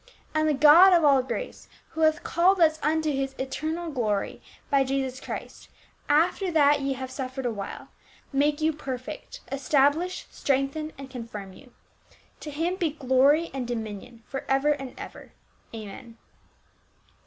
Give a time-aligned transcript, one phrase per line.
[0.33, 4.83] And the God of all grace, who hath called us unto his eternal glory by
[4.83, 5.69] Jesus Christ,
[6.09, 7.89] after that ye have suf fered awhile,
[8.33, 11.71] make you perfect, establish, strengthen and confirm you.
[12.39, 15.33] To him be glory and dominion for ever and ever.
[15.71, 16.17] Amen."